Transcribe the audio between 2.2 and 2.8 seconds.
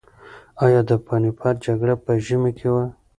ژمي کې